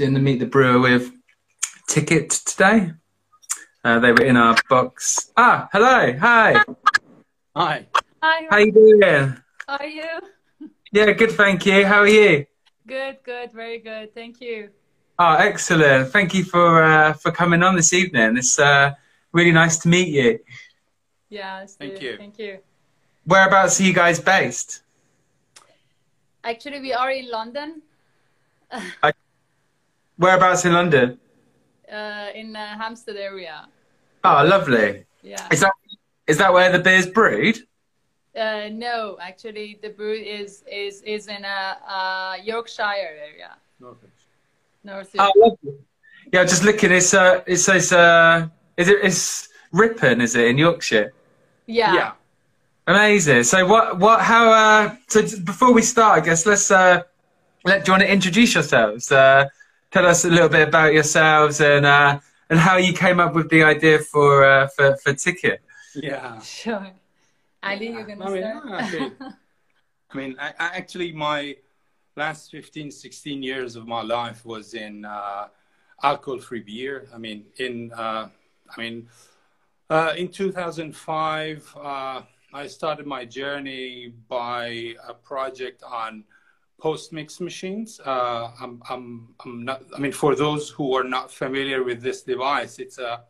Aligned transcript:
doing 0.00 0.14
the 0.14 0.18
Meet 0.18 0.38
the 0.38 0.46
Brewer 0.46 0.80
with 0.80 1.12
ticket 1.86 2.30
today. 2.30 2.92
Uh, 3.84 3.98
they 3.98 4.12
were 4.12 4.24
in 4.24 4.34
our 4.34 4.56
box. 4.70 5.30
Ah, 5.36 5.68
hello, 5.74 6.16
hi. 6.18 6.64
Hi. 7.54 7.86
Hi. 8.22 8.46
How 8.48 8.56
you 8.56 8.72
doing? 8.72 9.36
How 9.68 9.76
are 9.76 9.86
you? 9.86 10.20
Yeah, 10.90 11.12
good, 11.12 11.32
thank 11.32 11.66
you. 11.66 11.84
How 11.84 11.98
are 11.98 12.08
you? 12.08 12.46
Good, 12.86 13.18
good, 13.22 13.52
very 13.52 13.78
good. 13.78 14.14
Thank 14.14 14.40
you. 14.40 14.70
Oh, 15.18 15.34
excellent. 15.34 16.08
Thank 16.08 16.32
you 16.32 16.44
for 16.44 16.82
uh, 16.82 17.12
for 17.12 17.30
coming 17.30 17.62
on 17.62 17.76
this 17.76 17.92
evening. 17.92 18.38
It's 18.38 18.58
uh, 18.58 18.94
really 19.32 19.52
nice 19.52 19.76
to 19.80 19.88
meet 19.88 20.08
you. 20.08 20.38
Yeah, 21.28 21.66
Thank 21.78 21.92
good. 21.92 22.02
you. 22.02 22.16
Thank 22.16 22.38
you. 22.38 22.58
Whereabouts 23.26 23.78
are 23.78 23.84
you 23.84 23.92
guys 23.92 24.18
based? 24.18 24.80
Actually, 26.42 26.80
we 26.80 26.94
are 26.94 27.10
in 27.10 27.30
London, 27.30 27.82
Whereabouts 30.20 30.64
in 30.66 30.74
London? 30.74 31.18
uh, 31.90 32.28
in 32.34 32.54
uh, 32.54 32.78
Hampstead 32.78 33.16
area. 33.16 33.66
Oh, 34.22 34.44
lovely. 34.44 35.04
Yeah. 35.22 35.46
Is 35.50 35.60
that 35.60 35.72
is 36.26 36.38
that 36.38 36.52
where 36.52 36.70
the 36.70 36.78
beer's 36.78 37.06
brewed? 37.06 37.58
Uh, 38.36 38.68
no, 38.70 39.16
actually, 39.20 39.78
the 39.82 39.88
brew 39.88 40.14
is 40.14 40.62
is 40.70 41.02
is 41.02 41.26
in 41.26 41.44
a, 41.44 41.78
uh 41.96 42.34
Yorkshire 42.42 42.82
area, 42.82 43.56
North 43.80 45.10
Oh, 45.18 45.32
lovely. 45.36 45.78
Yeah, 46.32 46.44
just 46.44 46.64
looking. 46.64 46.92
It's 46.92 47.12
uh, 47.12 47.42
it 47.46 47.56
says 47.56 47.92
uh, 47.92 48.48
is 48.76 48.88
it 48.88 48.98
it's 49.02 49.48
Ripon? 49.72 50.20
Is 50.20 50.36
it 50.36 50.46
in 50.46 50.58
Yorkshire? 50.58 51.12
Yeah. 51.66 51.94
Yeah. 51.94 52.12
Amazing. 52.86 53.42
So 53.44 53.66
what 53.66 53.98
what 53.98 54.20
how 54.20 54.52
uh 54.52 54.96
so 55.08 55.22
before 55.44 55.72
we 55.72 55.82
start, 55.82 56.22
I 56.22 56.24
guess 56.24 56.46
let's 56.46 56.70
uh 56.70 57.02
let 57.64 57.84
do 57.84 57.90
you 57.90 57.92
want 57.94 58.02
to 58.02 58.12
introduce 58.12 58.54
yourselves? 58.54 59.10
Uh, 59.10 59.48
tell 59.90 60.06
us 60.06 60.24
a 60.24 60.30
little 60.30 60.48
bit 60.48 60.68
about 60.68 60.92
yourselves 60.92 61.60
and 61.60 61.86
uh 61.86 62.20
and 62.50 62.58
how 62.58 62.76
you 62.76 62.92
came 62.92 63.20
up 63.20 63.34
with 63.34 63.48
the 63.48 63.62
idea 63.62 63.98
for 64.00 64.44
uh, 64.44 64.66
for 64.68 64.96
for 64.96 65.14
ticket. 65.14 65.62
Yeah. 65.94 66.40
Sure. 66.40 66.90
Ali, 67.62 67.88
you're 67.88 68.00
I 68.00 68.14
gonna 68.14 68.30
mean, 68.30 68.42
start. 68.42 69.12
I 70.12 70.16
mean, 70.16 70.36
I, 70.40 70.48
I 70.58 70.66
actually, 70.76 71.12
my 71.12 71.56
last 72.16 72.50
15, 72.50 72.90
16 72.90 73.42
years 73.42 73.76
of 73.76 73.86
my 73.86 74.02
life 74.02 74.44
was 74.44 74.74
in 74.74 75.04
uh, 75.04 75.48
alcohol-free 76.02 76.60
beer. 76.60 77.06
I 77.14 77.18
mean, 77.18 77.44
in 77.58 77.92
uh, 77.92 78.28
I 78.76 78.80
mean, 78.80 79.08
uh, 79.88 80.14
in 80.16 80.28
2005, 80.28 81.76
uh, 81.76 82.22
I 82.52 82.66
started 82.66 83.06
my 83.06 83.24
journey 83.24 84.12
by 84.28 84.94
a 85.06 85.14
project 85.14 85.82
on 85.84 86.24
post-mix 86.80 87.40
machines. 87.40 88.00
Uh, 88.00 88.50
I'm, 88.60 88.82
I'm, 88.88 89.34
I'm 89.44 89.64
not. 89.64 89.82
I 89.94 89.98
mean, 89.98 90.12
for 90.12 90.34
those 90.34 90.70
who 90.70 90.96
are 90.96 91.04
not 91.04 91.30
familiar 91.30 91.84
with 91.84 92.02
this 92.02 92.22
device, 92.22 92.78
it's 92.78 92.98
a 92.98 93.22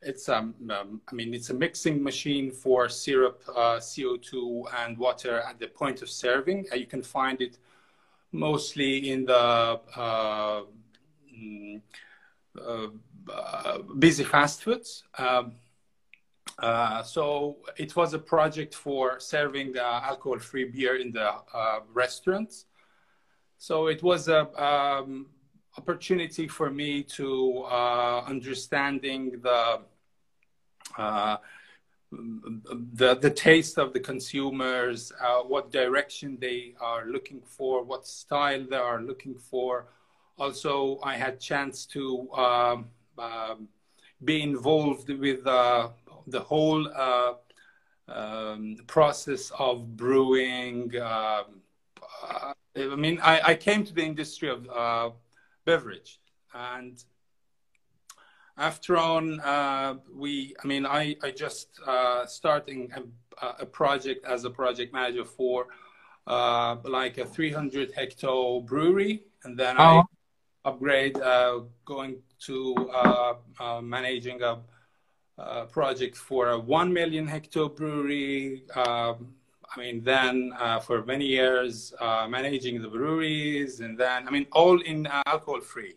it's 0.00 0.28
um, 0.28 0.54
um, 0.70 1.00
I 1.10 1.14
mean, 1.14 1.34
it's 1.34 1.50
a 1.50 1.54
mixing 1.54 2.02
machine 2.02 2.50
for 2.52 2.88
syrup, 2.88 3.42
uh, 3.48 3.78
CO2, 3.78 4.64
and 4.80 4.96
water 4.96 5.40
at 5.40 5.58
the 5.58 5.66
point 5.66 6.02
of 6.02 6.08
serving. 6.08 6.66
You 6.74 6.86
can 6.86 7.02
find 7.02 7.40
it 7.40 7.58
mostly 8.30 9.10
in 9.10 9.24
the 9.24 9.80
uh, 9.96 10.62
mm, 11.36 11.80
uh, 12.60 13.78
busy 13.98 14.24
fast 14.24 14.62
foods. 14.62 15.04
Um, 15.16 15.52
uh, 16.58 17.02
so 17.02 17.58
it 17.76 17.94
was 17.94 18.14
a 18.14 18.18
project 18.18 18.74
for 18.74 19.20
serving 19.20 19.76
uh, 19.76 20.00
alcohol-free 20.04 20.64
beer 20.64 20.96
in 20.96 21.12
the 21.12 21.30
uh, 21.54 21.80
restaurants. 21.92 22.66
So 23.58 23.88
it 23.88 24.04
was 24.04 24.28
a 24.28 24.46
um, 24.62 25.26
opportunity 25.76 26.46
for 26.46 26.70
me 26.70 27.02
to 27.02 27.64
uh, 27.68 28.22
understanding 28.26 29.40
the 29.42 29.80
uh, 30.96 31.36
the 32.10 33.16
the 33.16 33.30
taste 33.30 33.76
of 33.78 33.92
the 33.92 34.00
consumers, 34.00 35.12
uh, 35.20 35.40
what 35.40 35.72
direction 35.72 36.38
they 36.40 36.74
are 36.80 37.04
looking 37.06 37.42
for, 37.42 37.82
what 37.82 38.06
style 38.06 38.64
they 38.70 38.76
are 38.76 39.02
looking 39.02 39.34
for. 39.34 39.88
Also, 40.38 41.00
I 41.02 41.16
had 41.16 41.40
chance 41.40 41.84
to 41.86 42.30
um, 42.32 42.86
um, 43.18 43.68
be 44.24 44.40
involved 44.40 45.10
with 45.10 45.44
uh, 45.46 45.88
the 46.28 46.40
whole 46.40 46.86
uh, 46.94 47.34
um, 48.08 48.76
process 48.86 49.50
of 49.58 49.96
brewing. 49.96 50.92
I 52.78 52.96
mean, 52.96 53.18
I, 53.22 53.40
I 53.50 53.54
came 53.54 53.84
to 53.84 53.92
the 53.92 54.02
industry 54.02 54.48
of 54.48 54.68
uh, 54.68 55.10
beverage, 55.64 56.20
and 56.54 57.02
after 58.56 58.96
on, 58.96 59.40
uh, 59.40 59.94
we, 60.14 60.54
I 60.62 60.66
mean, 60.66 60.84
I, 60.86 61.16
I 61.22 61.30
just 61.30 61.68
uh, 61.86 62.26
starting 62.26 62.92
a, 63.40 63.46
a 63.60 63.66
project 63.66 64.24
as 64.24 64.44
a 64.44 64.50
project 64.50 64.92
manager 64.92 65.24
for 65.24 65.66
uh, 66.26 66.76
like 66.84 67.18
a 67.18 67.24
300 67.24 67.92
hectare 67.92 68.60
brewery, 68.60 69.22
and 69.44 69.58
then 69.58 69.76
Oh. 69.78 70.00
I 70.00 70.02
upgrade 70.68 71.16
uh, 71.18 71.60
going 71.84 72.16
to 72.40 72.74
uh, 72.92 73.34
uh, 73.58 73.80
managing 73.80 74.42
a, 74.42 74.58
a 75.38 75.66
project 75.66 76.16
for 76.16 76.50
a 76.50 76.58
1 76.58 76.92
million 76.92 77.26
hectare 77.26 77.68
brewery. 77.68 78.64
Um, 78.74 79.34
I 79.74 79.80
mean, 79.80 80.02
then 80.02 80.52
uh, 80.58 80.80
for 80.80 81.04
many 81.04 81.26
years 81.26 81.92
uh, 82.00 82.26
managing 82.28 82.80
the 82.80 82.88
breweries, 82.88 83.80
and 83.80 83.98
then 83.98 84.26
I 84.26 84.30
mean, 84.30 84.46
all 84.52 84.80
in 84.80 85.06
uh, 85.06 85.22
alcohol 85.26 85.60
free. 85.60 85.94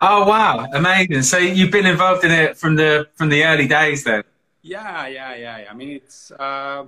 Oh 0.00 0.26
wow, 0.26 0.66
amazing! 0.72 1.22
So 1.22 1.36
you've 1.36 1.70
been 1.70 1.86
involved 1.86 2.24
in 2.24 2.30
it 2.30 2.56
from 2.56 2.76
the 2.76 3.08
from 3.16 3.28
the 3.28 3.44
early 3.44 3.68
days 3.68 4.04
then. 4.04 4.22
Yeah, 4.62 5.06
yeah, 5.06 5.34
yeah. 5.34 5.58
yeah. 5.58 5.70
I 5.70 5.74
mean, 5.74 5.90
it's. 5.90 6.30
Uh, 6.30 6.86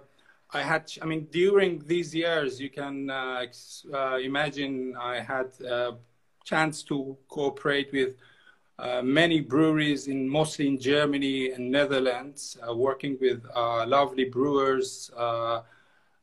I 0.50 0.62
had. 0.62 0.90
I 1.02 1.04
mean, 1.04 1.28
during 1.30 1.82
these 1.86 2.14
years, 2.14 2.60
you 2.60 2.70
can 2.70 3.10
uh, 3.10 3.44
uh, 3.92 4.16
imagine 4.16 4.96
I 4.98 5.20
had 5.20 5.48
a 5.60 5.94
chance 6.44 6.82
to 6.84 7.16
cooperate 7.28 7.92
with 7.92 8.16
uh, 8.78 9.02
many 9.02 9.40
breweries 9.40 10.08
in 10.08 10.26
mostly 10.28 10.66
in 10.66 10.78
Germany 10.78 11.50
and 11.50 11.70
Netherlands, 11.70 12.56
uh, 12.66 12.74
working 12.74 13.18
with 13.20 13.44
uh, 13.54 13.86
lovely 13.86 14.24
brewers. 14.24 15.10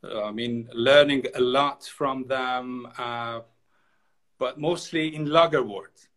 I 0.04 0.32
mean, 0.32 0.70
learning 0.74 1.26
a 1.36 1.42
lot 1.42 1.84
from 1.84 2.26
them, 2.28 2.88
uh, 2.98 3.42
but 4.38 4.60
mostly 4.60 5.16
in 5.16 5.28
Lagerwort. 5.28 6.08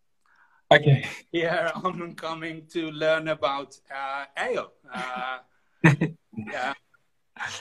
Okay. 0.70 1.06
Here 1.32 1.70
I'm 1.74 2.14
coming 2.14 2.66
to 2.72 2.90
learn 2.90 3.28
about 3.28 3.78
uh, 3.94 4.24
ale. 4.38 4.72
Uh, 4.92 5.38
yeah. 6.36 6.74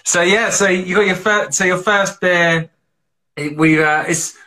So 0.04 0.22
yeah, 0.22 0.50
so 0.52 0.68
you 0.68 0.96
got 0.96 1.08
your 1.08 1.16
first. 1.16 1.54
So 1.54 1.66
your 1.66 1.78
first 1.80 2.22
beer, 2.22 2.70
it, 3.36 3.58
we 3.58 3.82
uh, 3.82 4.04
it's 4.04 4.38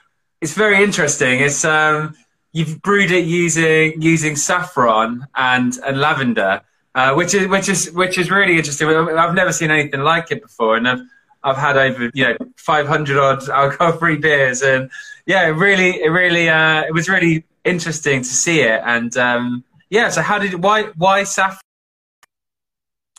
it's 0.41 0.54
very 0.54 0.82
interesting. 0.82 1.41
It's 1.41 1.64
um 1.64 2.14
you've 2.52 2.80
brewed 2.82 3.10
it 3.10 3.24
using 3.24 4.00
using 4.00 4.36
saffron 4.36 5.26
and 5.34 5.76
and 5.84 6.00
lavender, 6.00 6.62
uh, 6.94 7.14
which 7.14 7.34
is 7.34 7.48
which 7.48 7.68
is 7.68 7.91
which 7.92 8.16
is 8.16 8.30
really 8.30 8.56
interesting. 8.56 8.88
I've 8.88 9.34
never 9.34 9.52
seen 9.52 9.70
anything 9.70 10.00
like 10.00 10.30
it 10.30 10.41
before, 10.41 10.76
and 10.76 10.88
I've 10.88 11.00
I've 11.44 11.59
had 11.59 11.77
over 11.77 12.10
you 12.15 12.25
know 12.25 12.37
500 12.56 13.19
odd 13.19 13.49
alcohol-free 13.62 14.16
beers, 14.16 14.62
and 14.62 14.91
yeah, 15.27 15.47
it 15.47 15.50
really 15.50 16.03
it 16.03 16.09
really 16.09 16.49
uh, 16.49 16.82
it 16.82 16.93
was 16.93 17.09
really 17.09 17.44
interesting 17.65 18.21
to 18.22 18.28
see 18.28 18.60
it. 18.62 18.81
And 18.84 19.15
um, 19.16 19.65
yeah, 19.91 20.09
so 20.09 20.22
how 20.22 20.38
did 20.38 20.54
why 20.62 20.84
why 20.97 21.25
saffron? 21.25 21.60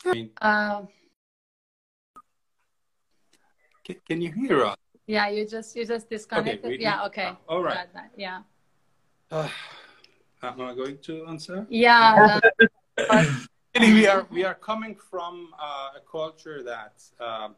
I 0.04 0.12
mean, 0.12 0.30
Um, 0.40 0.88
can, 3.84 3.96
can 4.08 4.20
you 4.20 4.32
hear 4.32 4.64
us? 4.64 4.76
yeah, 5.06 5.28
you 5.28 5.46
just 5.46 5.76
you 5.76 5.86
just 5.86 6.10
disconnected. 6.10 6.68
we- 6.68 6.80
yeah. 6.80 7.06
Okay. 7.06 7.26
uh, 7.26 7.34
all 7.48 7.62
right. 7.62 7.86
That, 7.94 8.10
Yeah. 8.16 8.42
Uh, 9.30 9.48
am 10.42 10.60
I 10.60 10.74
going 10.74 10.98
to 10.98 11.26
answer? 11.26 11.66
Yeah. 11.70 12.40
that- 12.96 13.46
Really, 13.78 13.92
we 13.92 14.06
are 14.06 14.26
we 14.30 14.42
are 14.42 14.54
coming 14.54 14.96
from 15.10 15.50
uh, 15.60 15.98
a 15.98 16.00
culture 16.10 16.62
that 16.62 16.94
um, 17.20 17.28
uh, 17.28 17.48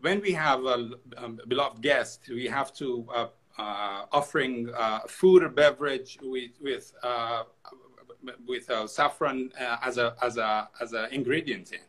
when 0.00 0.20
we 0.20 0.32
have 0.32 0.64
a 0.64 0.90
um, 1.16 1.40
beloved 1.48 1.80
guest, 1.82 2.28
we 2.28 2.46
have 2.46 2.72
to 2.74 3.06
uh, 3.14 3.26
uh, 3.58 4.06
offering 4.12 4.70
uh, 4.76 5.00
food 5.08 5.42
or 5.42 5.48
beverage 5.48 6.18
with 6.22 6.52
with 6.60 6.92
uh, 7.02 7.44
with 8.46 8.68
uh, 8.70 8.86
saffron 8.86 9.50
uh, 9.60 9.76
as 9.82 9.98
a 9.98 10.14
as 10.22 10.36
a 10.36 10.68
as 10.80 10.92
an 10.92 11.08
ingredient 11.12 11.72
in. 11.72 11.80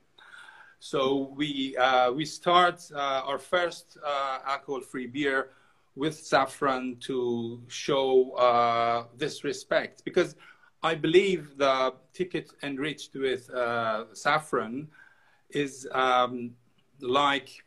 So 0.79 1.33
we 1.35 1.77
we 2.13 2.25
start 2.25 2.91
our 2.93 3.37
first 3.37 3.97
alcohol-free 4.45 5.07
beer 5.07 5.51
with 5.95 6.17
saffron 6.19 6.97
to 7.01 7.61
show 7.67 9.07
this 9.15 9.45
respect 9.45 10.03
because 10.03 10.35
I 10.81 10.95
believe 10.95 11.57
the 11.57 11.93
ticket 12.13 12.51
enriched 12.61 13.15
with 13.15 13.49
saffron 14.13 14.89
is 15.51 15.87
um, 15.93 16.51
like 16.99 17.63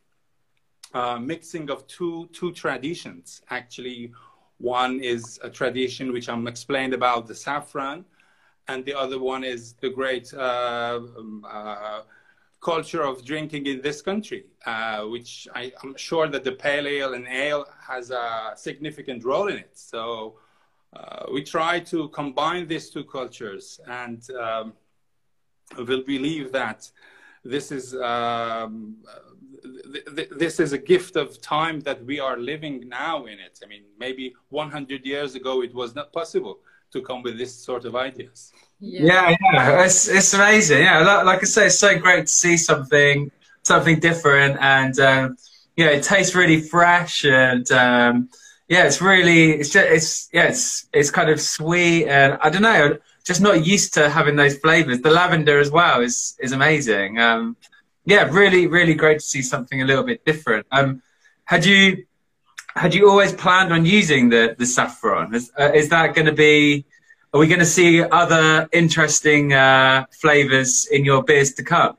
uh, 0.94 1.18
mixing 1.18 1.70
of 1.70 1.86
two 1.86 2.28
two 2.32 2.52
traditions. 2.52 3.42
Actually, 3.50 4.12
One 4.58 5.00
is 5.00 5.38
a 5.42 5.50
tradition 5.50 6.12
which 6.12 6.28
I'm 6.28 6.46
explained 6.46 6.94
about 6.94 7.26
the 7.26 7.34
saffron, 7.34 8.04
and 8.68 8.84
the 8.84 8.94
other 8.94 9.18
one 9.18 9.44
is 9.44 9.74
the 9.74 9.90
great 9.90 10.32
uh, 10.32 11.00
um, 11.18 11.46
uh, 11.48 12.00
culture 12.60 13.02
of 13.02 13.24
drinking 13.24 13.66
in 13.66 13.82
this 13.82 14.00
country, 14.00 14.46
uh, 14.64 15.02
which 15.02 15.46
I, 15.54 15.72
am 15.84 15.94
sure 15.96 16.26
that 16.28 16.42
the 16.42 16.52
pale 16.52 16.86
ale 16.86 17.14
and 17.14 17.26
ale 17.28 17.66
has 17.86 18.10
a 18.10 18.52
significant 18.56 19.24
role 19.24 19.48
in 19.48 19.58
it. 19.58 19.72
So 19.74 20.38
uh, 20.94 21.26
we 21.30 21.42
try 21.44 21.80
to 21.80 22.08
combine 22.08 22.66
these 22.66 22.88
two 22.90 23.04
cultures, 23.04 23.78
and 23.86 24.28
um, 24.30 24.72
we'll 25.76 26.02
believe 26.02 26.50
that 26.52 26.90
this 27.44 27.70
is 27.70 27.94
um, 27.94 28.96
th- 29.92 30.16
th- 30.16 30.30
this 30.30 30.60
is 30.60 30.72
a 30.72 30.78
gift 30.78 31.16
of 31.16 31.40
time 31.40 31.80
that 31.80 32.04
we 32.04 32.20
are 32.20 32.36
living 32.36 32.88
now 32.88 33.26
in 33.26 33.38
it. 33.38 33.60
I 33.62 33.66
mean, 33.66 33.84
maybe 33.98 34.34
100 34.50 35.04
years 35.04 35.34
ago 35.34 35.62
it 35.62 35.74
was 35.74 35.94
not 35.94 36.12
possible 36.12 36.58
to 36.92 37.02
come 37.02 37.22
with 37.22 37.38
this 37.38 37.54
sort 37.54 37.84
of 37.84 37.96
ideas. 37.96 38.52
Yeah, 38.80 39.30
yeah, 39.30 39.36
yeah. 39.52 39.84
It's, 39.84 40.08
it's 40.08 40.34
amazing. 40.34 40.82
Yeah, 40.82 41.00
like, 41.00 41.24
like, 41.24 41.42
I 41.42 41.44
say, 41.44 41.66
it's 41.66 41.78
so 41.78 41.98
great 41.98 42.26
to 42.26 42.32
see 42.32 42.56
something 42.56 43.30
something 43.62 43.98
different, 43.98 44.56
and 44.60 44.98
um, 45.00 45.36
yeah, 45.76 45.86
it 45.86 46.04
tastes 46.04 46.34
really 46.34 46.60
fresh, 46.60 47.24
and 47.24 47.70
um, 47.72 48.28
yeah, 48.68 48.84
it's 48.84 49.00
really 49.00 49.52
it's 49.52 49.70
just 49.70 49.86
it's 49.86 50.28
yeah, 50.32 50.48
it's 50.48 50.88
it's 50.92 51.10
kind 51.10 51.30
of 51.30 51.40
sweet, 51.40 52.06
and 52.06 52.38
I 52.42 52.50
don't 52.50 52.62
know, 52.62 52.98
just 53.24 53.40
not 53.40 53.66
used 53.66 53.94
to 53.94 54.08
having 54.08 54.36
those 54.36 54.56
flavors. 54.58 55.00
The 55.00 55.10
lavender 55.10 55.58
as 55.58 55.70
well 55.70 56.00
is 56.00 56.36
is 56.40 56.52
amazing. 56.52 57.18
Um, 57.18 57.56
yeah, 58.06 58.28
really, 58.30 58.68
really 58.68 58.94
great 58.94 59.18
to 59.18 59.24
see 59.24 59.42
something 59.42 59.82
a 59.82 59.84
little 59.84 60.04
bit 60.04 60.24
different. 60.24 60.66
Um, 60.70 61.02
had 61.44 61.66
you 61.66 62.06
had 62.76 62.94
you 62.94 63.10
always 63.10 63.32
planned 63.32 63.72
on 63.72 63.84
using 63.84 64.28
the 64.28 64.54
the 64.56 64.64
saffron? 64.64 65.34
Is, 65.34 65.50
uh, 65.58 65.72
is 65.74 65.88
that 65.90 66.14
going 66.14 66.26
to 66.26 66.32
be? 66.32 66.86
Are 67.34 67.40
we 67.40 67.48
going 67.48 67.60
to 67.60 67.66
see 67.66 68.02
other 68.02 68.68
interesting 68.72 69.52
uh, 69.52 70.06
flavors 70.10 70.86
in 70.86 71.04
your 71.04 71.22
beers 71.22 71.52
to 71.54 71.64
come? 71.64 71.96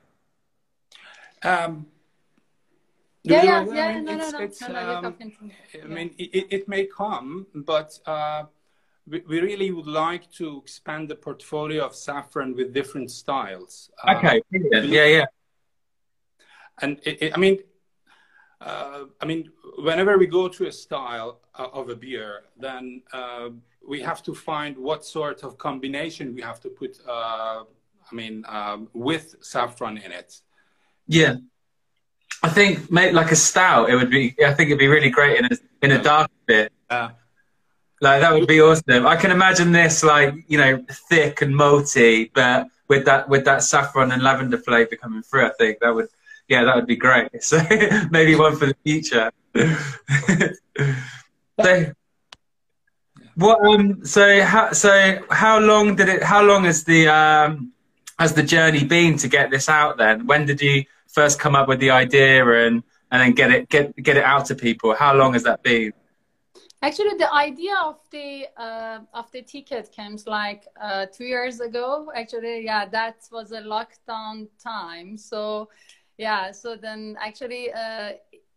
Um, 1.44 1.86
yeah, 3.24 3.44
yeah, 3.44 3.66
yeah. 3.66 3.86
I 3.86 3.94
mean, 3.96 4.06
no, 4.06 4.16
no, 4.16 4.30
no, 4.32 4.40
no, 4.40 4.68
no, 4.68 5.08
um, 5.10 5.16
I 5.84 5.88
mean, 5.88 6.16
it, 6.18 6.48
it 6.50 6.68
may 6.70 6.86
come, 6.86 7.46
but 7.54 8.00
uh, 8.06 8.46
we, 9.06 9.22
we, 9.28 9.42
really 9.42 9.70
would 9.72 9.86
like 9.86 10.32
to 10.34 10.58
expand 10.58 11.10
the 11.10 11.16
portfolio 11.16 11.86
of 11.86 11.94
saffron 11.94 12.56
with 12.56 12.74
different 12.74 13.12
styles. 13.12 13.92
Okay, 14.10 14.42
uh, 14.56 14.80
yeah, 14.80 15.06
yeah. 15.06 15.26
And 16.82 17.00
it, 17.04 17.22
it, 17.22 17.34
I 17.36 17.40
mean, 17.40 17.60
uh, 18.62 19.06
I 19.22 19.26
mean, 19.26 19.52
whenever 19.80 20.18
we 20.18 20.28
go 20.28 20.48
to 20.48 20.68
a 20.68 20.72
style 20.72 21.40
uh, 21.58 21.68
of 21.74 21.90
a 21.90 21.96
beer, 21.96 22.44
then 22.58 23.02
uh, 23.14 23.50
we 23.88 24.02
have 24.02 24.24
to 24.24 24.34
find 24.34 24.78
what 24.78 25.06
sort 25.06 25.44
of 25.44 25.58
combination 25.58 26.34
we 26.34 26.42
have 26.42 26.60
to 26.62 26.70
put. 26.70 27.00
Uh, 27.08 27.64
I 28.10 28.16
mean, 28.16 28.46
um, 28.48 28.90
with 28.94 29.36
saffron 29.42 29.98
in 29.98 30.12
it. 30.12 30.40
Yeah, 31.08 31.36
I 32.44 32.50
think 32.50 32.92
maybe 32.92 33.14
like 33.14 33.32
a 33.32 33.36
stout. 33.36 33.90
It 33.90 33.96
would 33.96 34.10
be. 34.10 34.36
I 34.44 34.54
think 34.54 34.70
it'd 34.70 34.80
be 34.80 34.88
really 34.88 35.10
great 35.10 35.38
in 35.40 35.46
a 35.46 35.50
in 35.82 35.92
a 35.92 36.02
dark 36.02 36.32
bit. 36.46 36.72
Yeah. 36.90 37.12
Like 38.00 38.22
that 38.22 38.34
would 38.34 38.48
be 38.48 38.62
awesome. 38.62 39.08
I 39.08 39.16
can 39.16 39.32
imagine 39.32 39.72
this 39.72 40.04
like 40.04 40.34
you 40.48 40.58
know 40.58 40.84
thick 41.10 41.42
and 41.42 41.54
malty, 41.54 42.32
but 42.34 42.68
with 42.88 43.06
that 43.06 43.28
with 43.28 43.46
that 43.46 43.64
saffron 43.64 44.12
and 44.12 44.22
lavender 44.22 44.58
flavor 44.58 44.96
coming 44.96 45.24
through. 45.24 45.48
I 45.48 45.52
think 45.58 45.80
that 45.80 45.94
would 45.94 46.10
yeah, 46.48 46.64
that 46.64 46.76
would 46.76 46.88
be 46.88 46.96
great. 46.96 47.30
So 47.42 47.60
maybe 48.12 48.36
one 48.36 48.56
for 48.56 48.68
the 48.68 48.76
future. 48.84 49.32
so, 51.62 51.92
what? 53.36 53.66
Um. 53.66 54.06
So 54.06 54.44
how? 54.44 54.72
So 54.72 55.20
how 55.30 55.60
long 55.60 55.96
did 55.96 56.10
it? 56.10 56.24
How 56.24 56.44
long 56.44 56.66
has 56.66 56.84
the 56.84 57.08
um 57.08 57.74
has 58.20 58.34
the 58.34 58.44
journey 58.44 58.84
been 58.84 59.18
to 59.18 59.28
get 59.28 59.52
this 59.52 59.70
out? 59.70 59.98
Then 59.98 60.26
when 60.26 60.46
did 60.46 60.62
you 60.62 60.86
first 61.08 61.40
come 61.40 61.56
up 61.56 61.68
with 61.68 61.80
the 61.80 61.92
idea 61.92 62.46
and 62.66 62.84
and 63.12 63.22
then 63.22 63.32
get 63.34 63.52
it 63.52 63.70
get 63.70 63.96
get 64.02 64.18
it 64.18 64.24
out 64.24 64.46
to 64.48 64.56
people? 64.56 64.96
How 64.96 65.14
long 65.14 65.34
has 65.34 65.44
that 65.44 65.64
been? 65.64 65.94
Actually, 66.82 67.18
the 67.18 67.34
idea 67.34 67.76
of 67.84 68.00
the 68.12 68.48
uh, 68.56 69.00
of 69.14 69.32
the 69.32 69.42
ticket 69.42 69.92
came 69.92 70.18
like 70.28 70.68
uh, 70.80 71.08
two 71.12 71.26
years 71.26 71.60
ago. 71.60 72.12
Actually, 72.16 72.66
yeah, 72.66 72.86
that 72.86 73.28
was 73.32 73.52
a 73.52 73.62
lockdown 73.62 74.48
time. 74.64 75.18
So 75.18 75.70
yeah 76.18 76.52
so 76.52 76.76
then 76.76 77.18
actually 77.20 77.72
uh, 77.74 78.12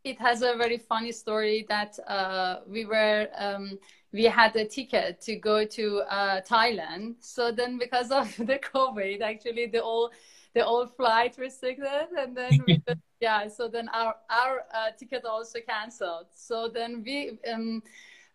it 0.05 0.19
has 0.19 0.43
a 0.43 0.55
very 0.57 0.79
funny 0.79 1.13
story 1.13 1.67
that 1.69 1.99
uh, 2.07 2.61
we 2.67 2.85
were 2.85 3.29
um, 3.37 3.79
we 4.13 4.25
had 4.25 4.55
a 4.57 4.65
ticket 4.65 5.21
to 5.21 5.37
go 5.37 5.65
to 5.65 5.99
uh, 6.11 6.41
thailand 6.43 7.15
so 7.21 7.53
then 7.53 7.79
because 7.79 8.11
of 8.11 8.35
the 8.39 8.59
covid 8.59 9.21
actually 9.21 9.67
the 9.67 9.83
all 9.83 10.11
the 10.55 10.65
all 10.65 10.87
flight 10.87 11.37
restricted 11.39 12.09
and 12.19 12.37
then 12.37 12.63
we, 12.67 12.83
yeah 13.21 13.47
so 13.47 13.69
then 13.69 13.89
our 13.91 14.15
our 14.31 14.65
uh, 14.75 14.91
ticket 14.99 15.25
also 15.25 15.59
canceled 15.69 16.27
so 16.35 16.69
then 16.69 17.03
we 17.05 17.39
um, 17.53 17.83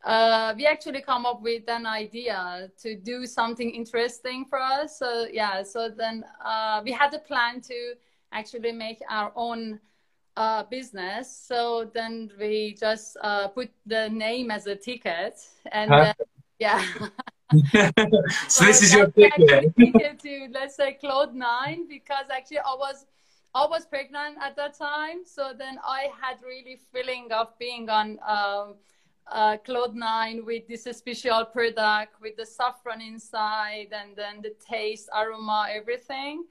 uh, 0.05 0.53
we 0.55 0.67
actually 0.67 1.01
come 1.01 1.25
up 1.25 1.41
with 1.41 1.63
an 1.67 1.85
idea 1.85 2.69
to 2.77 2.95
do 2.95 3.25
something 3.25 3.71
interesting 3.71 4.45
for 4.45 4.59
us. 4.59 4.99
So 4.99 5.25
yeah, 5.31 5.63
so 5.63 5.89
then 5.89 6.23
uh, 6.43 6.81
we 6.83 6.91
had 6.91 7.13
a 7.15 7.19
plan 7.19 7.59
to 7.61 7.95
actually 8.35 8.73
make 8.73 9.01
our 9.09 9.31
own 9.35 9.79
uh, 10.37 10.63
business. 10.63 11.31
So 11.47 11.89
then 11.93 12.31
we 12.39 12.75
just 12.79 13.17
uh, 13.21 13.47
put 13.47 13.71
the 13.85 14.09
name 14.09 14.51
as 14.51 14.67
a 14.67 14.75
ticket, 14.75 15.39
and 15.71 15.89
huh? 15.89 16.03
then, 16.03 16.15
yeah. 16.59 16.85
so, 18.47 18.65
this 18.65 18.83
is 18.83 18.93
your 18.93 19.07
ticket. 19.07 19.75
ticket 19.77 20.19
to 20.19 20.47
let's 20.51 20.75
say 20.75 20.93
Cloud 20.93 21.33
Nine 21.33 21.87
because 21.87 22.25
actually 22.31 22.59
I 22.59 22.75
was 22.77 23.05
I 23.53 23.65
was 23.65 23.85
pregnant 23.85 24.37
at 24.41 24.55
that 24.57 24.77
time, 24.77 25.23
so 25.25 25.53
then 25.57 25.79
I 25.83 26.09
had 26.21 26.37
really 26.43 26.79
feeling 26.91 27.29
of 27.31 27.57
being 27.57 27.89
on. 27.89 28.19
Um, 28.27 28.75
uh, 29.27 29.57
Cloud 29.57 29.95
Nine 29.95 30.45
with 30.45 30.67
this 30.67 30.83
special 30.83 31.45
product 31.45 32.21
with 32.21 32.37
the 32.37 32.45
saffron 32.45 33.01
inside 33.01 33.87
and 33.91 34.15
then 34.15 34.39
the 34.43 34.53
taste, 34.69 35.09
aroma, 35.11 35.65
everything 35.73 36.45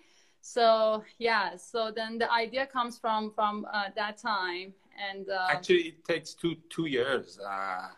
so 0.45 1.03
yeah 1.19 1.57
so 1.57 1.91
then 1.91 2.19
the 2.19 2.31
idea 2.31 2.67
comes 2.67 2.99
from 2.99 3.31
from 3.31 3.67
uh, 3.73 3.85
that 3.97 4.19
time 4.19 4.75
and 5.11 5.31
uh, 5.31 5.47
actually 5.49 5.89
it 5.89 6.05
takes 6.05 6.35
two 6.35 6.55
two 6.69 6.85
years 6.85 7.39
uh, 7.41 7.89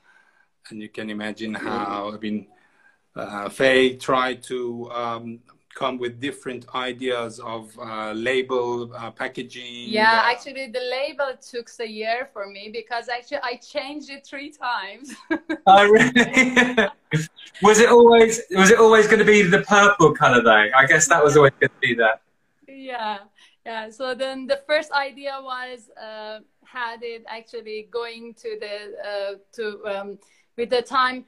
and 0.70 0.80
you 0.80 0.88
can 0.88 1.10
imagine 1.10 1.52
how 1.52 2.12
i 2.14 2.18
mean 2.18 2.46
uh, 3.16 3.48
faye 3.48 3.96
tried 3.96 4.44
to 4.44 4.88
um, 4.92 5.40
come 5.74 5.98
with 5.98 6.20
different 6.20 6.64
ideas 6.72 7.40
of 7.40 7.76
uh, 7.80 8.12
label 8.12 8.94
uh, 8.94 9.10
packaging 9.10 9.88
yeah 9.88 10.22
actually 10.24 10.68
the 10.68 10.86
label 10.98 11.32
took 11.50 11.68
a 11.80 11.88
year 11.88 12.28
for 12.32 12.46
me 12.46 12.70
because 12.72 13.08
actually 13.08 13.40
i 13.42 13.56
changed 13.56 14.08
it 14.08 14.24
three 14.24 14.50
times. 14.50 15.12
Oh 15.68 15.84
really? 15.84 16.12
Was 17.62 17.80
it 17.80 17.88
always 17.88 18.40
was 18.52 18.70
it 18.70 18.78
always 18.78 19.06
going 19.06 19.18
to 19.18 19.24
be 19.24 19.42
the 19.42 19.62
purple 19.62 20.12
color 20.12 20.40
though? 20.40 20.66
I 20.76 20.86
guess 20.86 21.08
that 21.08 21.24
was 21.24 21.36
always 21.36 21.54
going 21.58 21.70
to 21.70 21.80
be 21.80 21.94
that 21.94 22.20
yeah 22.76 23.18
yeah. 23.66 23.90
So 23.90 24.14
then 24.14 24.46
the 24.46 24.60
first 24.66 24.92
idea 24.92 25.38
was 25.40 25.90
uh, 26.00 26.38
had 26.64 27.02
it 27.02 27.24
actually 27.26 27.88
going 27.90 28.34
to 28.34 28.58
the 28.60 28.76
uh, 29.10 29.34
to 29.54 29.84
um, 29.86 30.18
with 30.56 30.70
the 30.70 30.82
time 30.82 31.24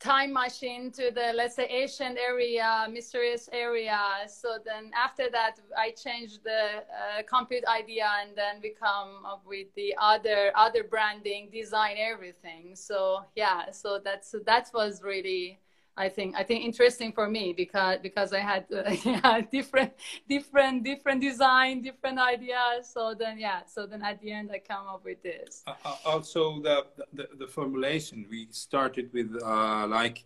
time 0.00 0.32
machine 0.32 0.90
to 0.90 1.12
the 1.12 1.32
let's 1.32 1.54
say 1.54 1.66
ancient 1.66 2.18
area 2.18 2.86
mysterious 2.90 3.48
area. 3.52 4.00
So 4.26 4.58
then 4.64 4.90
after 4.96 5.30
that 5.30 5.60
i 5.78 5.90
changed 5.90 6.42
the 6.42 6.82
uh, 7.00 7.22
complete 7.28 7.64
idea 7.66 8.08
and 8.20 8.34
then 8.34 8.56
we 8.62 8.70
come 8.70 9.24
up 9.24 9.42
with 9.46 9.68
the 9.76 9.94
other 10.00 10.50
other 10.56 10.82
branding 10.82 11.50
design 11.52 11.96
everything. 11.98 12.74
So 12.74 13.24
yeah. 13.36 13.70
So 13.70 14.00
that's 14.02 14.34
that 14.46 14.70
was 14.74 15.02
really 15.02 15.60
I 15.96 16.08
think 16.08 16.34
I 16.36 16.42
think 16.42 16.64
interesting 16.64 17.12
for 17.12 17.28
me 17.28 17.52
because 17.52 17.98
because 18.02 18.32
I 18.32 18.38
had 18.40 18.64
uh, 18.74 18.90
yeah, 19.04 19.40
different 19.40 19.92
different 20.28 20.84
different 20.84 21.20
design, 21.20 21.82
different 21.82 22.18
ideas. 22.18 22.90
So 22.92 23.14
then 23.14 23.38
yeah, 23.38 23.60
so 23.66 23.86
then 23.86 24.02
at 24.02 24.20
the 24.20 24.32
end 24.32 24.50
I 24.52 24.58
come 24.58 24.86
up 24.88 25.04
with 25.04 25.22
this. 25.22 25.62
Uh, 25.66 25.74
uh 25.84 25.96
also 26.06 26.60
the, 26.60 26.86
the, 27.12 27.28
the 27.38 27.46
formulation 27.46 28.26
we 28.30 28.48
started 28.50 29.12
with 29.12 29.36
uh, 29.42 29.86
like 29.86 30.24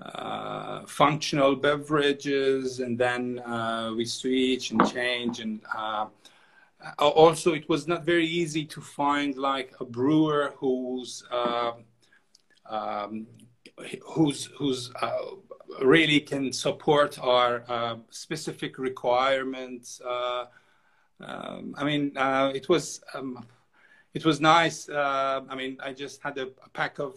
uh, 0.00 0.86
functional 0.86 1.56
beverages, 1.56 2.80
and 2.80 2.96
then 2.96 3.40
uh, 3.40 3.92
we 3.96 4.04
switch 4.04 4.70
and 4.70 4.80
change 4.90 5.40
and. 5.40 5.60
also, 6.98 7.54
it 7.54 7.68
was 7.68 7.88
not 7.88 8.04
very 8.04 8.24
easy 8.24 8.64
to 8.64 8.80
find 8.80 9.36
like 9.36 9.74
a 9.80 9.84
brewer 9.84 10.54
who's 10.60 11.24
um, 12.70 13.26
who's 14.02 14.46
who's 14.56 14.90
uh, 15.00 15.18
really 15.82 16.20
can 16.20 16.52
support 16.52 17.18
our 17.18 17.64
uh, 17.68 17.96
specific 18.10 18.78
requirements. 18.78 20.00
Uh, 20.00 20.46
um, 21.20 21.74
I 21.76 21.84
mean, 21.84 22.16
uh, 22.16 22.52
it 22.54 22.68
was 22.68 23.00
um, 23.14 23.46
it 24.14 24.24
was 24.24 24.40
nice. 24.40 24.88
Uh, 24.88 25.42
I 25.48 25.54
mean, 25.54 25.78
I 25.82 25.92
just 25.92 26.22
had 26.22 26.38
a, 26.38 26.48
a 26.64 26.68
pack 26.72 26.98
of 26.98 27.14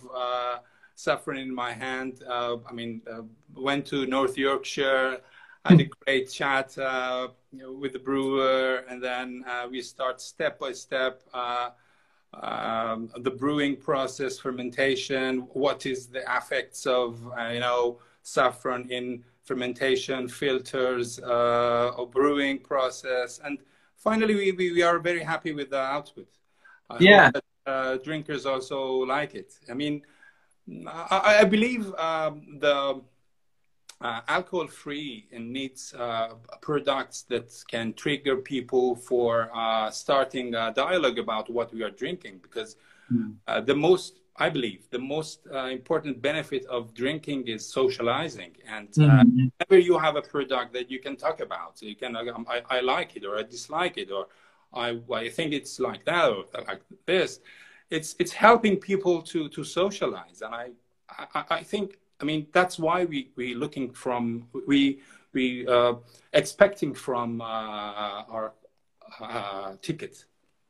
saffron 1.02 1.38
in 1.38 1.54
my 1.54 1.74
hand. 1.74 2.24
Uh, 2.28 2.58
I 2.70 2.74
mean, 2.74 3.02
uh, 3.12 3.24
went 3.56 3.86
to 3.88 4.06
North 4.06 4.38
Yorkshire, 4.38 5.20
had 5.66 5.80
a 5.82 5.86
great 6.06 6.30
chat 6.32 6.78
uh, 6.78 7.30
with 7.52 7.94
the 7.94 8.00
brewer, 8.00 8.84
and 8.90 9.04
then 9.04 9.44
uh, 9.48 9.68
we 9.70 9.82
start 9.82 10.22
step 10.22 10.60
by 10.60 10.72
step 10.72 11.22
uh, 11.34 11.70
um, 12.34 13.10
the 13.18 13.32
brewing 13.32 13.76
process, 13.76 14.40
fermentation. 14.40 15.40
What 15.54 15.86
is 15.86 16.08
the 16.08 16.24
effects 16.38 16.86
of 16.86 17.20
uh, 17.38 17.50
you 17.50 17.60
know 17.60 18.00
saffron 18.24 18.90
in 18.90 19.24
fermentation, 19.44 20.28
filters, 20.28 21.20
or 21.20 22.08
brewing 22.12 22.60
process, 22.60 23.40
and 23.44 23.60
finally 23.98 24.36
we, 24.36 24.52
we, 24.52 24.72
we 24.74 24.82
are 24.82 25.00
very 25.00 25.24
happy 25.24 25.52
with 25.52 25.70
the 25.70 25.80
output. 25.80 26.28
I 26.90 26.98
yeah. 27.00 27.32
That, 27.32 27.44
drinkers 28.04 28.46
also 28.46 29.06
like 29.06 29.36
it. 29.36 29.54
I 29.70 29.74
mean 29.74 30.02
I, 30.88 31.38
I 31.42 31.44
believe 31.46 31.94
um, 31.96 32.58
the 32.60 33.02
uh, 34.04 34.22
alcohol 34.28 34.68
free 34.68 35.28
and 35.32 35.52
needs 35.52 35.94
uh, 35.94 36.30
products 36.62 37.24
that 37.24 37.54
can 37.70 37.94
trigger 37.94 38.38
people 38.38 38.96
for 38.96 39.50
uh, 39.56 39.90
starting 39.92 40.56
a 40.56 40.74
dialogue 40.74 41.20
about 41.20 41.50
what 41.50 41.74
we 41.74 41.84
are 41.84 41.92
drinking 41.92 42.40
because 42.42 42.78
mm. 43.12 43.36
the 43.66 43.76
most 43.76 44.20
i 44.38 44.50
believe 44.50 44.90
the 44.92 45.00
most 45.00 45.46
uh, 45.54 45.66
important 45.66 46.22
benefit 46.22 46.66
of 46.66 46.94
drinking 46.94 47.48
is 47.48 47.68
socializing 47.68 48.52
and 48.68 48.90
mm-hmm. 48.92 49.48
whenever 49.60 49.78
you 49.78 49.98
have 49.98 50.16
a 50.16 50.22
product 50.22 50.74
that 50.74 50.90
you 50.90 51.00
can 51.00 51.16
talk 51.16 51.42
about 51.42 51.78
so 51.78 51.86
you 51.86 51.96
can 51.96 52.16
um, 52.16 52.46
I, 52.50 52.62
I 52.70 52.80
like 52.82 53.16
it 53.18 53.26
or 53.26 53.38
i 53.38 53.44
dislike 53.44 53.98
it 53.98 54.10
or 54.10 54.28
I, 54.74 55.00
I 55.14 55.30
think 55.30 55.52
it's 55.52 55.80
like 55.80 56.06
that 56.06 56.30
or 56.30 56.46
like 56.68 56.82
this 57.06 57.42
it's 57.90 58.16
it's 58.20 58.32
helping 58.32 58.78
people 58.78 59.22
to 59.24 59.50
to 59.50 59.64
socialize 59.64 60.42
and 60.42 60.56
i 60.56 60.70
i, 61.10 61.44
I 61.60 61.64
think 61.64 61.98
i 62.22 62.26
mean 62.26 62.48
that's 62.52 62.78
why 62.80 63.06
we 63.06 63.30
we 63.36 63.54
looking 63.54 63.92
from 63.92 64.48
we 64.68 65.00
we 65.34 65.66
uh, 65.68 65.94
expecting 66.34 66.94
from 66.94 67.42
uh, 67.42 67.46
our 67.46 68.54
uh, 69.22 69.76
ticket. 69.82 70.26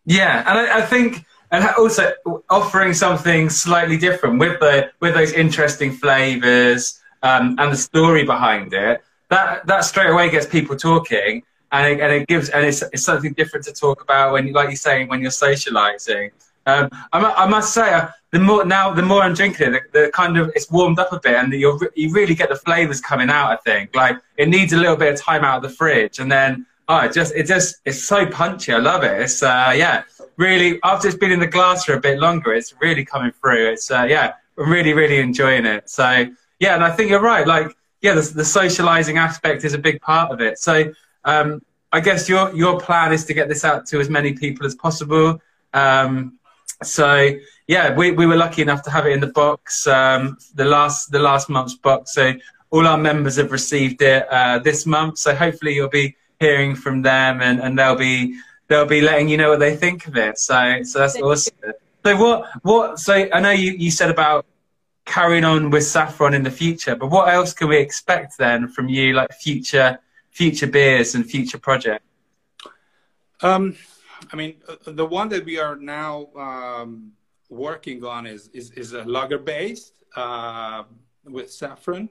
Yeah 0.06 0.40
and 0.48 0.60
I, 0.60 0.80
I, 0.80 0.82
think 0.82 1.26
and 1.52 1.64
also 1.78 2.14
offering 2.50 2.94
something 2.94 3.50
slightly 3.50 3.98
different 3.98 4.40
with 4.40 4.60
the 4.60 4.92
with 5.00 5.14
those 5.14 5.32
interesting 5.34 5.92
flavors 5.92 7.00
um, 7.24 7.56
and 7.60 7.72
the 7.72 7.78
story 7.78 8.24
behind 8.24 8.74
it 8.74 9.02
that 9.30 9.66
that 9.68 9.82
straight 9.82 10.10
away 10.10 10.30
gets 10.30 10.48
people 10.48 10.76
talking 10.76 11.44
and 11.72 11.88
it, 11.88 12.00
and 12.02 12.12
it 12.12 12.28
gives 12.28 12.50
and 12.50 12.66
it's, 12.66 12.82
it's 12.94 13.04
something 13.04 13.34
different 13.34 13.66
to 13.66 13.74
talk 13.74 14.02
about 14.02 14.34
when 14.34 14.52
like 14.54 14.70
you're 14.70 14.76
saying 14.76 15.08
when 15.08 15.22
you're 15.22 15.32
socializing. 15.32 16.32
Um, 16.68 16.90
I, 17.12 17.20
I, 17.20 17.48
must 17.48 17.74
say, 17.74 18.08
the 18.32 18.40
more 18.40 18.64
now, 18.66 18.94
the 18.94 19.02
more 19.02 19.22
I'm 19.22 19.34
drinking 19.34 19.74
it, 19.74 19.84
the, 19.92 20.00
the, 20.00 20.12
kind 20.12 20.38
of 20.38 20.52
it's 20.56 20.72
warmed 20.72 21.00
up 21.00 21.12
a 21.12 21.20
bit, 21.20 21.36
and 21.36 21.52
you 21.54 21.80
you 21.96 22.12
really 22.12 22.34
get 22.34 22.50
the 22.50 22.56
flavors 22.56 23.02
coming 23.02 23.30
out. 23.30 23.52
I 23.52 23.58
think 23.58 23.94
like 23.94 24.18
it 24.38 24.48
needs 24.48 24.72
a 24.72 24.78
little 24.78 24.96
bit 24.96 25.14
of 25.14 25.20
time 25.20 25.44
out 25.44 25.58
of 25.58 25.70
the 25.70 25.76
fridge, 25.76 26.20
and 26.20 26.32
then 26.32 26.66
oh, 26.88 27.00
it 27.00 27.14
just 27.14 27.34
it 27.36 27.46
just 27.46 27.76
it's 27.84 28.04
so 28.04 28.26
punchy. 28.26 28.72
I 28.72 28.78
love 28.78 29.04
it. 29.04 29.22
It's 29.22 29.44
uh, 29.44 29.74
yeah, 29.76 30.04
really 30.38 30.80
after 30.84 31.10
it's 31.10 31.18
been 31.18 31.32
in 31.32 31.42
the 31.42 31.48
glass 31.48 31.84
for 31.84 31.94
a 31.94 32.00
bit 32.00 32.20
longer, 32.20 32.54
it's 32.54 32.74
really 32.80 33.04
coming 33.04 33.32
through. 33.32 33.74
It's 33.74 33.92
uh, 33.92 34.06
yeah, 34.10 34.34
I'm 34.58 34.72
really 34.72 34.94
really 34.94 35.20
enjoying 35.20 35.66
it. 35.66 35.90
So 35.90 36.28
yeah, 36.60 36.76
and 36.76 36.84
I 36.86 36.92
think 36.92 37.10
you're 37.10 37.22
right. 37.22 37.46
Like 37.46 37.76
yeah, 38.02 38.14
the, 38.14 38.22
the 38.22 38.46
socializing 38.46 39.18
aspect 39.18 39.66
is 39.66 39.74
a 39.74 39.78
big 39.78 40.02
part 40.02 40.32
of 40.32 40.40
it. 40.40 40.58
So 40.58 40.94
um, 41.26 41.62
I 41.92 42.00
guess 42.00 42.30
your 42.30 42.56
your 42.56 42.80
plan 42.80 43.12
is 43.12 43.26
to 43.26 43.34
get 43.34 43.50
this 43.50 43.66
out 43.66 43.86
to 43.88 44.00
as 44.00 44.10
many 44.10 44.32
people 44.32 44.66
as 44.66 44.74
possible. 44.74 45.42
Um, 45.74 46.40
so 46.84 47.32
yeah, 47.68 47.96
we, 47.96 48.12
we 48.12 48.26
were 48.26 48.36
lucky 48.36 48.62
enough 48.62 48.84
to 48.84 48.92
have 48.92 49.06
it 49.06 49.12
in 49.12 49.20
the 49.20 49.28
box, 49.28 49.88
um, 49.88 50.38
the 50.56 50.66
last 50.66 51.12
the 51.12 51.20
last 51.20 51.50
month's 51.50 51.76
box. 51.76 52.14
So 52.14 52.34
all 52.70 52.88
our 52.88 52.98
members 52.98 53.36
have 53.38 53.52
received 53.52 54.02
it 54.02 54.28
uh, 54.30 54.60
this 54.60 54.86
month. 54.86 55.20
So 55.20 55.36
hopefully 55.36 55.76
you'll 55.76 55.90
be 55.90 56.16
hearing 56.40 56.76
from 56.76 57.02
them, 57.02 57.42
and, 57.42 57.60
and 57.62 57.78
they'll 57.78 57.96
be 57.96 58.38
they'll 58.68 58.86
be 58.86 59.02
letting 59.02 59.30
you 59.30 59.38
know 59.38 59.50
what 59.50 59.60
they 59.60 59.76
think 59.76 60.08
of 60.08 60.18
it. 60.18 60.38
So 60.38 60.84
so 60.84 61.00
that's 61.00 61.18
awesome. 61.22 61.54
So 62.04 62.18
what 62.18 62.50
what? 62.64 63.00
So 63.00 63.14
I 63.32 63.40
know 63.40 63.52
you, 63.52 63.72
you 63.72 63.92
said 63.92 64.10
about 64.10 64.46
carrying 65.06 65.44
on 65.44 65.70
with 65.70 65.86
Saffron 65.86 66.34
in 66.34 66.44
the 66.44 66.52
future, 66.52 66.96
but 66.96 67.08
what 67.08 67.34
else 67.34 67.54
can 67.54 67.68
we 67.68 67.78
expect 67.78 68.38
then 68.38 68.68
from 68.68 68.90
you, 68.90 69.14
like 69.14 69.32
future 69.34 70.00
future 70.32 70.68
beers 70.68 71.16
and 71.16 71.26
future 71.26 71.60
projects? 71.60 72.06
Um, 73.42 73.76
I 74.32 74.36
mean, 74.36 74.56
uh, 74.68 74.92
the 74.92 75.06
one 75.06 75.30
that 75.30 75.46
we 75.46 75.60
are 75.60 75.76
now 75.76 76.28
um, 76.36 77.14
working 77.50 78.04
on 78.04 78.26
is 78.26 78.50
is, 78.54 78.72
is 78.72 78.94
a 78.94 79.04
lager 79.04 79.38
based 79.38 79.94
uh, 80.16 80.84
with 81.26 81.52
saffron, 81.52 82.10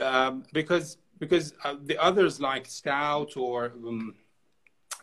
um, 0.00 0.44
because 0.52 0.98
because 1.18 1.54
uh, 1.64 1.76
the 1.84 1.98
others 1.98 2.40
like 2.40 2.66
stout 2.66 3.36
or 3.36 3.72
um, 3.86 4.14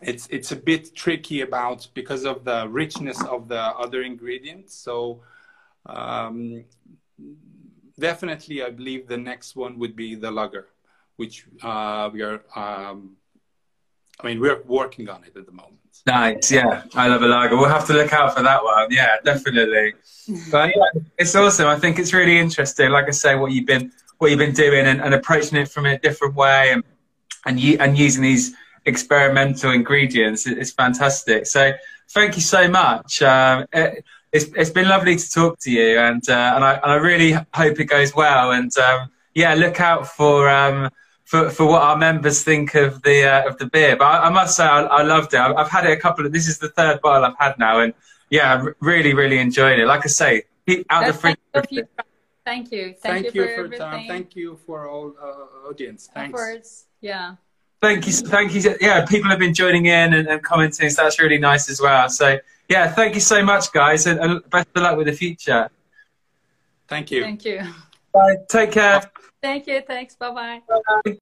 it's 0.01 0.27
it's 0.27 0.51
a 0.51 0.55
bit 0.55 0.95
tricky 0.95 1.41
about 1.41 1.87
because 1.93 2.25
of 2.25 2.43
the 2.43 2.67
richness 2.67 3.23
of 3.23 3.47
the 3.47 3.61
other 3.61 4.01
ingredients. 4.01 4.75
So 4.75 5.21
um, 5.85 6.65
definitely, 7.99 8.63
I 8.63 8.69
believe 8.69 9.07
the 9.07 9.17
next 9.17 9.55
one 9.55 9.79
would 9.79 9.95
be 9.95 10.15
the 10.15 10.31
lager, 10.31 10.67
which 11.15 11.45
uh, 11.61 12.09
we 12.11 12.21
are. 12.21 12.43
Um, 12.55 13.17
I 14.19 14.27
mean, 14.27 14.39
we're 14.39 14.61
working 14.63 15.09
on 15.09 15.23
it 15.23 15.35
at 15.35 15.45
the 15.45 15.51
moment. 15.51 15.82
Nice, 16.05 16.51
yeah. 16.51 16.83
I 16.95 17.07
love 17.07 17.21
a 17.21 17.27
lager. 17.27 17.55
We'll 17.55 17.69
have 17.69 17.87
to 17.87 17.93
look 17.93 18.11
out 18.11 18.35
for 18.35 18.43
that 18.43 18.63
one. 18.63 18.87
Yeah, 18.91 19.15
definitely. 19.23 19.93
but 20.51 20.69
yeah, 20.75 21.01
it's 21.17 21.35
awesome. 21.35 21.67
I 21.67 21.79
think 21.79 21.99
it's 21.99 22.13
really 22.13 22.37
interesting. 22.37 22.91
Like 22.91 23.07
I 23.07 23.11
say, 23.11 23.35
what 23.35 23.51
you've 23.51 23.65
been 23.65 23.91
what 24.17 24.29
you've 24.29 24.39
been 24.39 24.53
doing 24.53 24.85
and, 24.85 25.01
and 25.01 25.13
approaching 25.13 25.57
it 25.57 25.69
from 25.69 25.85
a 25.85 25.97
different 25.97 26.35
way 26.35 26.71
and 26.71 26.83
and, 27.45 27.59
you, 27.59 27.77
and 27.79 27.97
using 27.97 28.21
these 28.23 28.53
experimental 28.85 29.71
ingredients 29.71 30.47
is 30.47 30.71
fantastic. 30.71 31.45
So 31.45 31.73
thank 32.09 32.35
you 32.35 32.41
so 32.41 32.69
much. 32.69 33.21
Um, 33.21 33.65
it, 33.73 34.05
it's, 34.31 34.45
it's 34.55 34.69
been 34.69 34.87
lovely 34.87 35.15
to 35.15 35.29
talk 35.29 35.59
to 35.59 35.71
you, 35.71 35.99
and 35.99 36.27
uh, 36.27 36.53
and 36.55 36.63
I 36.63 36.73
and 36.75 36.91
I 36.91 36.95
really 36.95 37.33
hope 37.53 37.79
it 37.79 37.85
goes 37.85 38.15
well. 38.15 38.51
And 38.51 38.75
um, 38.77 39.11
yeah, 39.33 39.53
look 39.53 39.79
out 39.79 40.07
for. 40.07 40.49
Um, 40.49 40.89
for, 41.33 41.49
for 41.49 41.65
what 41.65 41.81
our 41.81 41.97
members 41.97 42.43
think 42.43 42.75
of 42.75 43.01
the 43.01 43.25
uh, 43.25 43.49
of 43.49 43.57
the 43.57 43.65
beer. 43.65 43.95
But 43.95 44.05
I, 44.05 44.27
I 44.27 44.29
must 44.29 44.55
say, 44.55 44.65
I, 44.65 44.81
I, 44.83 45.01
loved 45.01 45.33
it. 45.33 45.39
I've 45.39 45.67
had 45.67 45.83
it 45.83 45.91
a 45.91 45.99
couple 45.99 46.27
of. 46.27 46.31
This 46.31 46.47
is 46.47 46.59
the 46.59 46.69
third 46.69 47.01
bottle 47.01 47.25
I've 47.25 47.37
had 47.39 47.57
now, 47.57 47.79
and 47.79 47.91
yeah, 48.29 48.63
really, 48.79 49.15
really 49.15 49.39
enjoyed 49.39 49.79
it. 49.79 49.87
Like 49.87 50.01
I 50.05 50.09
say, 50.09 50.43
out 50.91 51.07
the 51.07 51.13
fridge. 51.13 51.37
Thank 51.51 51.71
you. 51.71 51.87
Thank 52.45 52.71
you. 52.71 52.93
Thank, 53.01 53.25
Thank 53.25 53.33
you, 53.33 53.47
for, 53.55 53.67
for 53.67 53.77
time. 53.77 54.07
Thank 54.07 54.35
you 54.35 54.59
for 54.63 54.87
all 54.87 55.15
uh, 55.19 55.69
audience. 55.69 56.07
Thanks. 56.13 56.27
Of 56.27 56.35
course. 56.35 56.85
Yeah. 57.01 57.37
Thank 57.81 58.05
you. 58.05 58.13
Thank 58.13 58.53
you. 58.53 58.75
Yeah, 58.79 59.03
people 59.05 59.31
have 59.31 59.39
been 59.39 59.55
joining 59.55 59.87
in 59.87 60.13
and, 60.13 60.27
and 60.27 60.43
commenting, 60.43 60.91
so 60.91 61.01
that's 61.01 61.19
really 61.19 61.39
nice 61.39 61.67
as 61.67 61.81
well. 61.81 62.09
So 62.09 62.37
yeah, 62.69 62.91
thank 62.91 63.15
you 63.15 63.21
so 63.21 63.43
much, 63.43 63.71
guys, 63.71 64.05
and, 64.05 64.19
and 64.19 64.47
best 64.51 64.67
of 64.75 64.83
luck 64.83 64.97
with 64.97 65.07
the 65.07 65.13
future. 65.13 65.67
Thank 66.87 67.09
you. 67.09 67.23
Thank 67.23 67.43
you. 67.43 67.63
Bye. 68.13 68.35
Take 68.47 68.73
care. 68.73 69.01
Thank 69.41 69.65
you. 69.67 69.81
Thanks. 69.81 70.15
Bye-bye. 70.15 70.61
Bye. 71.05 71.17